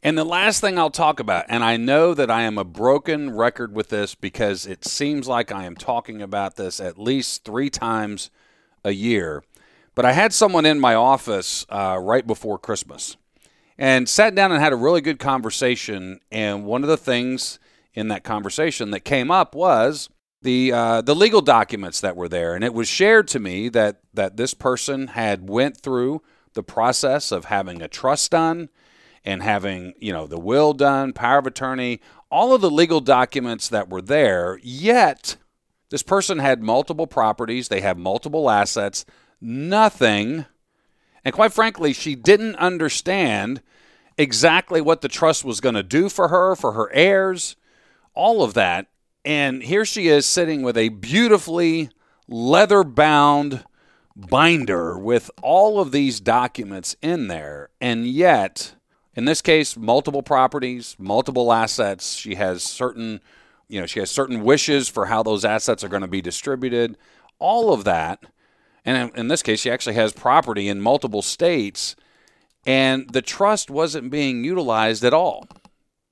And 0.03 0.17
the 0.17 0.23
last 0.23 0.61
thing 0.61 0.77
I'll 0.77 0.89
talk 0.89 1.19
about, 1.19 1.45
and 1.49 1.63
I 1.63 1.77
know 1.77 2.13
that 2.13 2.29
I 2.29 2.43
am 2.43 2.57
a 2.57 2.63
broken 2.63 3.35
record 3.35 3.73
with 3.73 3.89
this 3.89 4.15
because 4.15 4.65
it 4.65 4.85
seems 4.85 5.27
like 5.27 5.51
I 5.51 5.65
am 5.65 5.75
talking 5.75 6.21
about 6.21 6.55
this 6.55 6.79
at 6.79 6.97
least 6.97 7.43
three 7.43 7.69
times 7.69 8.29
a 8.83 8.91
year. 8.91 9.43
But 9.95 10.05
I 10.05 10.13
had 10.13 10.33
someone 10.33 10.65
in 10.65 10.79
my 10.79 10.93
office 10.93 11.65
uh, 11.69 11.97
right 11.99 12.25
before 12.25 12.59
Christmas 12.59 13.17
and 13.77 14.09
sat 14.09 14.35
down 14.35 14.51
and 14.51 14.61
had 14.61 14.73
a 14.73 14.77
really 14.77 15.01
good 15.01 15.19
conversation. 15.19 16.19
And 16.31 16.65
one 16.65 16.83
of 16.83 16.89
the 16.89 16.97
things 16.97 17.59
in 17.93 18.07
that 18.09 18.23
conversation 18.23 18.91
that 18.91 19.01
came 19.01 19.31
up 19.31 19.55
was 19.55 20.09
the 20.41 20.71
uh, 20.71 21.01
the 21.01 21.15
legal 21.15 21.41
documents 21.41 21.99
that 22.01 22.15
were 22.15 22.29
there, 22.29 22.53
and 22.53 22.63
it 22.63 22.73
was 22.73 22.87
shared 22.87 23.27
to 23.29 23.39
me 23.39 23.69
that 23.69 24.01
that 24.13 24.37
this 24.37 24.53
person 24.53 25.07
had 25.07 25.49
went 25.49 25.77
through 25.77 26.21
the 26.53 26.63
process 26.63 27.31
of 27.31 27.45
having 27.45 27.81
a 27.81 27.87
trust 27.87 28.31
done 28.31 28.69
and 29.25 29.41
having 29.41 29.93
you 29.99 30.13
know 30.13 30.27
the 30.27 30.39
will 30.39 30.73
done, 30.73 31.11
power 31.11 31.39
of 31.39 31.47
attorney, 31.47 31.99
all 32.29 32.53
of 32.53 32.61
the 32.61 32.71
legal 32.71 33.01
documents 33.01 33.67
that 33.69 33.89
were 33.89 34.01
there. 34.01 34.59
Yet 34.61 35.37
this 35.89 36.03
person 36.03 36.39
had 36.39 36.61
multiple 36.61 37.07
properties, 37.07 37.67
they 37.67 37.81
have 37.81 37.97
multiple 37.97 38.49
assets, 38.49 39.05
nothing. 39.41 40.45
And 41.27 41.33
quite 41.33 41.51
frankly, 41.51 41.91
she 41.91 42.15
didn't 42.15 42.55
understand 42.55 43.61
exactly 44.17 44.79
what 44.79 45.01
the 45.01 45.09
trust 45.09 45.43
was 45.43 45.59
going 45.59 45.75
to 45.75 45.83
do 45.83 46.07
for 46.07 46.29
her, 46.29 46.55
for 46.55 46.71
her 46.71 46.89
heirs, 46.93 47.57
all 48.13 48.43
of 48.43 48.53
that. 48.53 48.87
And 49.25 49.61
here 49.61 49.83
she 49.83 50.07
is 50.07 50.25
sitting 50.25 50.61
with 50.61 50.77
a 50.77 50.87
beautifully 50.87 51.89
leather 52.29 52.81
bound 52.85 53.65
binder 54.15 54.97
with 54.97 55.29
all 55.41 55.81
of 55.81 55.91
these 55.91 56.21
documents 56.21 56.95
in 57.01 57.27
there. 57.27 57.71
And 57.81 58.07
yet, 58.07 58.75
in 59.13 59.25
this 59.25 59.41
case, 59.41 59.75
multiple 59.75 60.23
properties, 60.23 60.95
multiple 60.97 61.51
assets. 61.51 62.15
She 62.15 62.35
has 62.35 62.63
certain 62.63 63.19
you 63.67 63.81
know, 63.81 63.85
she 63.85 63.99
has 63.99 64.09
certain 64.09 64.45
wishes 64.45 64.87
for 64.87 65.07
how 65.07 65.23
those 65.23 65.43
assets 65.43 65.83
are 65.83 65.89
going 65.89 66.03
to 66.03 66.07
be 66.07 66.21
distributed, 66.21 66.97
all 67.37 67.73
of 67.73 67.83
that. 67.83 68.23
And 68.87 69.11
in, 69.17 69.27
this 69.27 69.43
case, 69.43 69.59
she 69.59 69.69
actually 69.69 69.95
has 69.95 70.13
property 70.13 70.69
in 70.69 70.79
multiple 70.79 71.21
states, 71.21 71.97
and 72.65 73.09
the 73.11 73.21
trust 73.21 73.69
wasn't 73.69 74.09
being 74.09 74.45
utilized 74.45 75.03
at 75.03 75.13
all. 75.13 75.45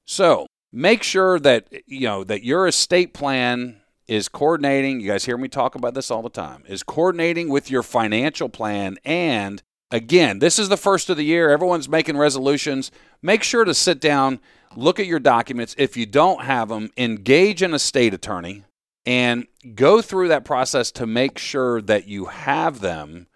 So 0.05 0.45
make 0.73 1.01
sure 1.01 1.39
that 1.39 1.69
you 1.87 2.01
know 2.01 2.25
that 2.25 2.43
your 2.43 2.67
estate 2.67 3.13
plan 3.13 3.77
is 4.07 4.27
coordinating. 4.27 4.99
You 4.99 5.07
guys 5.07 5.23
hear 5.23 5.37
me 5.37 5.47
talk 5.47 5.75
about 5.75 5.93
this 5.93 6.11
all 6.11 6.21
the 6.21 6.29
time. 6.29 6.63
Is 6.67 6.83
coordinating 6.83 7.47
with 7.47 7.71
your 7.71 7.81
financial 7.81 8.49
plan 8.49 8.97
and 9.05 9.63
again, 9.89 10.39
this 10.39 10.59
is 10.59 10.67
the 10.67 10.75
first 10.75 11.09
of 11.09 11.15
the 11.15 11.23
year. 11.23 11.49
Everyone's 11.49 11.87
making 11.87 12.17
resolutions. 12.17 12.91
Make 13.21 13.41
sure 13.41 13.63
to 13.63 13.73
sit 13.73 14.01
down 14.01 14.41
look 14.75 14.99
at 14.99 15.05
your 15.05 15.19
documents. 15.19 15.75
If 15.77 15.95
you 15.95 16.05
don't 16.05 16.43
have 16.43 16.67
them, 16.67 16.91
engage 16.97 17.61
an 17.61 17.73
estate 17.73 18.13
attorney 18.13 18.63
and 19.05 19.47
go 19.75 20.01
through 20.01 20.27
that 20.29 20.45
process 20.45 20.91
to 20.91 21.05
make 21.05 21.37
sure 21.37 21.81
that 21.81 22.07
you 22.07 22.25
have 22.25 22.79
them. 22.79 23.27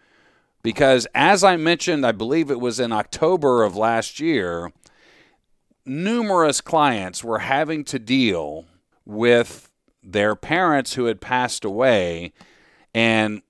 Because 0.62 1.08
as 1.16 1.44
I 1.44 1.58
mentioned, 1.58 2.06
I 2.06 2.12
believe 2.12 2.52
it 2.52 2.60
was 2.60 2.80
in 2.80 2.92
October 2.92 3.64
of 3.64 3.76
last 3.76 4.20
year, 4.20 4.72
numerous 5.86 6.60
clients 6.62 7.24
were 7.24 7.40
having 7.40 7.84
to 7.86 8.00
deal 8.00 8.66
with 9.06 9.72
their 10.04 10.36
parents 10.36 10.96
who 10.96 11.06
had 11.06 11.22
passed 11.22 11.64
away. 11.64 12.34
And 12.94 13.42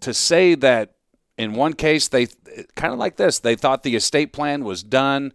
to 0.00 0.12
say 0.12 0.54
that 0.56 0.94
in 1.38 1.54
one 1.54 1.72
case, 1.72 2.08
they 2.08 2.26
kind 2.74 2.92
of 2.92 2.98
like 2.98 3.16
this, 3.16 3.38
they 3.38 3.56
thought 3.56 3.82
the 3.82 3.96
estate 3.96 4.32
plan 4.32 4.64
was 4.64 4.82
done 4.82 5.32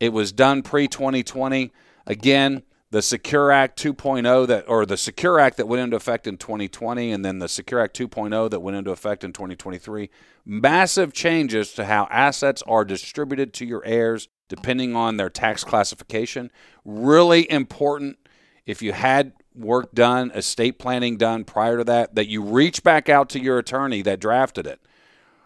it 0.00 0.12
was 0.12 0.32
done 0.32 0.62
pre 0.62 0.88
2020. 0.88 1.72
Again, 2.06 2.62
the 2.96 3.02
Secure 3.02 3.52
Act 3.52 3.78
2.0 3.78 4.46
that 4.46 4.66
or 4.66 4.86
the 4.86 4.96
Secure 4.96 5.38
Act 5.38 5.58
that 5.58 5.68
went 5.68 5.82
into 5.82 5.98
effect 5.98 6.26
in 6.26 6.38
2020 6.38 7.12
and 7.12 7.22
then 7.22 7.40
the 7.40 7.46
Secure 7.46 7.78
Act 7.78 7.94
2.0 7.94 8.48
that 8.48 8.60
went 8.60 8.74
into 8.74 8.90
effect 8.90 9.22
in 9.22 9.34
2023 9.34 10.08
massive 10.46 11.12
changes 11.12 11.74
to 11.74 11.84
how 11.84 12.08
assets 12.10 12.62
are 12.66 12.86
distributed 12.86 13.52
to 13.52 13.66
your 13.66 13.84
heirs 13.84 14.28
depending 14.48 14.96
on 14.96 15.18
their 15.18 15.28
tax 15.28 15.62
classification. 15.62 16.50
Really 16.86 17.50
important 17.50 18.16
if 18.64 18.80
you 18.80 18.94
had 18.94 19.34
work 19.54 19.92
done 19.92 20.30
estate 20.30 20.78
planning 20.78 21.18
done 21.18 21.44
prior 21.44 21.76
to 21.76 21.84
that 21.84 22.14
that 22.14 22.28
you 22.28 22.42
reach 22.42 22.82
back 22.82 23.10
out 23.10 23.28
to 23.28 23.38
your 23.38 23.58
attorney 23.58 24.00
that 24.00 24.20
drafted 24.20 24.66
it. 24.66 24.80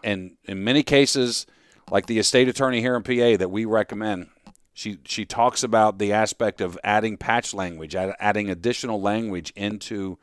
And 0.05 0.37
in 0.45 0.63
many 0.63 0.83
cases 0.83 1.45
like 1.89 2.05
the 2.05 2.17
estate 2.17 2.47
attorney 2.47 2.79
here 2.79 2.95
in 2.95 3.03
PA 3.03 3.35
that 3.35 3.51
we 3.51 3.65
recommend 3.65 4.29
she 4.81 4.97
she 5.05 5.25
talks 5.25 5.61
about 5.61 5.99
the 5.99 6.11
aspect 6.11 6.59
of 6.59 6.77
adding 6.83 7.15
patch 7.15 7.53
language, 7.53 7.95
adding 7.95 8.49
additional 8.49 8.99
language 8.99 9.53
into, 9.55 10.17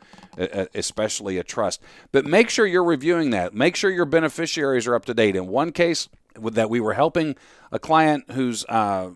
especially 0.74 1.38
a 1.38 1.44
trust. 1.44 1.80
But 2.10 2.26
make 2.26 2.50
sure 2.50 2.66
you're 2.66 2.82
reviewing 2.82 3.30
that. 3.30 3.54
Make 3.54 3.76
sure 3.76 3.88
your 3.88 4.04
beneficiaries 4.04 4.88
are 4.88 4.96
up 4.96 5.04
to 5.04 5.14
date. 5.14 5.36
In 5.36 5.46
one 5.46 5.70
case, 5.70 6.08
that 6.42 6.68
we 6.68 6.80
were 6.80 6.94
helping 6.94 7.36
a 7.70 7.78
client 7.78 8.32
whose 8.32 8.64
uh, 8.68 9.10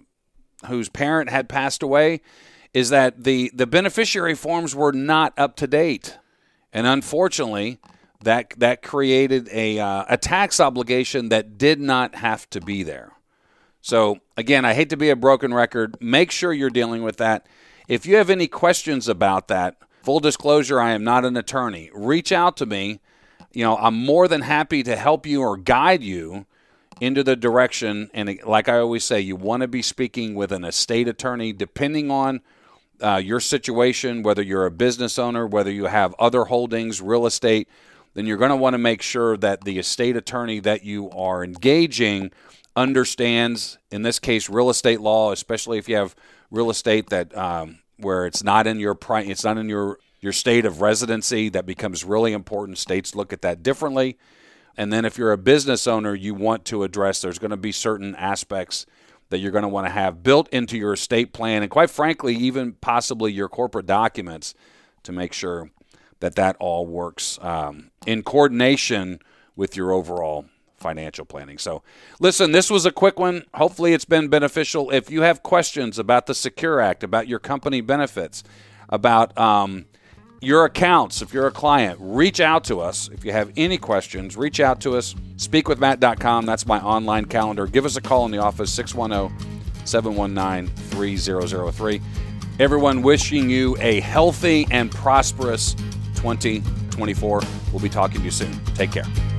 whose 0.67 0.89
parent 0.89 1.29
had 1.29 1.49
passed 1.49 1.83
away, 1.83 2.21
is 2.73 2.91
that 2.91 3.25
the 3.25 3.51
the 3.53 3.67
beneficiary 3.67 4.37
forms 4.37 4.77
were 4.77 4.93
not 4.93 5.37
up 5.37 5.57
to 5.57 5.67
date, 5.67 6.19
and 6.73 6.87
unfortunately, 6.87 7.81
that 8.23 8.55
that 8.59 8.81
created 8.81 9.49
a 9.51 9.81
uh, 9.81 10.05
a 10.09 10.17
tax 10.17 10.61
obligation 10.61 11.31
that 11.31 11.59
did 11.59 11.81
not 11.81 12.15
have 12.15 12.49
to 12.51 12.61
be 12.61 12.85
there. 12.85 13.13
So, 13.83 14.21
again, 14.37 14.65
I 14.65 14.75
hate 14.75 14.91
to 14.91 14.97
be 14.97 15.11
a 15.11 15.17
broken 15.17 15.53
record. 15.53 15.97
Make 16.01 16.31
sure 16.31 16.53
you're 16.53 16.71
dealing 16.71 17.03
with 17.03 17.17
that. 17.17 17.47
If 17.89 18.07
you 18.07 18.17
have 18.17 18.31
any 18.31 18.47
questions 18.47 19.09
about 19.09 19.49
that, 19.49 19.77
full 20.05 20.21
disclosure, 20.21 20.81
I 20.81 20.93
am 20.93 21.03
not 21.03 21.25
an 21.25 21.37
attorney. 21.37 21.91
Reach 21.93 22.31
out 22.31 22.57
to 22.59 22.67
me. 22.67 23.01
You 23.53 23.65
know, 23.65 23.77
I'm 23.77 23.97
more 23.97 24.29
than 24.29 24.43
happy 24.43 24.85
to 24.85 24.95
help 24.95 25.27
you 25.27 25.43
or 25.43 25.57
guide 25.57 26.03
you 26.03 26.47
into 27.01 27.25
the 27.25 27.35
direction. 27.35 28.09
And 28.15 28.39
like 28.47 28.69
I 28.69 28.79
always 28.79 29.03
say, 29.03 29.21
you 29.21 29.35
want 29.35 29.63
to 29.63 29.69
be 29.69 29.83
speaking 29.83 30.37
with 30.37 30.53
an 30.53 30.63
estate 30.63 31.09
attorney, 31.09 31.53
depending 31.53 32.09
on 32.09 32.41
uh, 33.03 33.17
your 33.17 33.41
situation, 33.41 34.23
whether 34.23 34.43
you're 34.43 34.65
a 34.65 34.71
business 34.71 35.19
owner, 35.19 35.45
whether 35.45 35.73
you 35.73 35.87
have 35.87 36.15
other 36.21 36.45
holdings, 36.45 37.03
real 37.03 37.27
estate, 37.27 37.69
then 38.15 38.27
you're 38.27 38.37
going 38.37 38.51
to 38.51 38.57
want 38.57 38.75
to 38.75 38.79
make 38.79 39.03
sure 39.03 39.37
that 39.37 39.65
the 39.65 39.81
estate 39.81 40.17
attorney 40.17 40.61
that 40.61 40.85
you 40.85 41.11
are 41.11 41.43
engaging 41.43 42.31
understands, 42.77 43.79
in 43.91 44.03
this 44.03 44.19
case, 44.19 44.49
real 44.49 44.71
estate 44.71 45.01
law, 45.01 45.33
especially 45.33 45.79
if 45.79 45.89
you 45.89 45.97
have 45.97 46.15
real 46.51 46.71
estate 46.71 47.11
that 47.11 47.37
um, 47.37 47.79
where 47.97 48.27
it's 48.27 48.43
not 48.43 48.67
in 48.67 48.81
your 48.81 48.95
pri- 48.95 49.23
it's 49.23 49.45
not 49.45 49.59
in 49.59 49.69
your 49.69 49.99
your 50.21 50.33
state 50.33 50.65
of 50.65 50.81
residency. 50.81 51.49
That 51.49 51.67
becomes 51.67 52.05
really 52.05 52.33
important. 52.33 52.79
States 52.79 53.15
look 53.15 53.33
at 53.33 53.43
that 53.43 53.63
differently. 53.63 54.19
And 54.77 54.93
then 54.93 55.05
if 55.05 55.19
you're 55.19 55.33
a 55.33 55.39
business 55.39 55.87
owner, 55.87 56.15
you 56.15 56.35
want 56.35 56.65
to 56.67 56.83
address 56.83 57.21
there's 57.21 57.39
going 57.39 57.51
to 57.51 57.57
be 57.57 57.73
certain 57.73 58.15
aspects 58.15 58.87
that 59.29 59.39
you're 59.39 59.51
going 59.51 59.63
to 59.63 59.69
want 59.69 59.87
to 59.87 59.93
have 59.93 60.23
built 60.23 60.49
into 60.51 60.77
your 60.77 60.93
estate 60.93 61.33
plan 61.33 61.63
and 61.63 61.71
quite 61.71 61.89
frankly 61.89 62.35
even 62.35 62.73
possibly 62.75 63.33
your 63.33 63.49
corporate 63.49 63.87
documents 63.87 64.55
to 65.03 65.11
make 65.11 65.33
sure 65.33 65.71
that 66.21 66.35
that 66.35 66.55
all 66.61 66.87
works 66.87 67.39
um, 67.41 67.91
in 68.07 68.23
coordination 68.23 69.19
with 69.57 69.75
your 69.75 69.91
overall 69.91 70.45
financial 70.83 71.25
planning. 71.25 71.59
So, 71.59 71.83
listen, 72.21 72.53
this 72.53 72.71
was 72.71 72.85
a 72.85 72.93
quick 72.93 73.19
one. 73.19 73.45
Hopefully, 73.55 73.95
it's 73.95 74.05
been 74.05 74.29
beneficial. 74.29 74.91
If 74.91 75.11
you 75.11 75.23
have 75.23 75.43
questions 75.43 75.99
about 75.99 76.27
the 76.27 76.35
Secure 76.35 76.81
Act, 76.81 77.03
about 77.03 77.29
your 77.29 77.39
company 77.39 77.81
benefits, 77.81 78.45
about 78.89 79.37
um, 79.39 79.87
your 80.43 80.65
accounts, 80.65 81.23
if 81.23 81.33
you're 81.33 81.47
a 81.47 81.53
client, 81.53 81.99
reach 82.01 82.41
out 82.41 82.65
to 82.65 82.81
us. 82.81 83.09
If 83.09 83.25
you 83.25 83.33
have 83.33 83.53
any 83.57 83.79
questions, 83.79 84.37
reach 84.37 84.61
out 84.61 84.81
to 84.81 84.97
us. 84.97 85.15
Speakwithmatt.com. 85.37 86.47
That's 86.47 86.67
my 86.67 86.81
online 86.81 87.27
calendar. 87.27 87.67
Give 87.67 87.87
us 87.87 87.97
a 87.97 88.01
call 88.01 88.27
in 88.27 88.33
the 88.33 88.39
office, 88.39 88.73
610 88.73 89.87
719 89.87 90.75
3003. 90.91 92.01
Everyone 92.59 93.03
wishing 93.03 93.49
you 93.49 93.77
a 93.81 94.01
healthy 94.01 94.67
and 94.71 94.91
prosperous 94.91 95.75
2024. 96.17 97.41
We'll 97.73 97.83
be 97.83 97.89
talking 97.89 98.19
to 98.19 98.25
you 98.25 98.31
soon. 98.31 98.53
Take 98.75 98.93
care. 98.93 99.32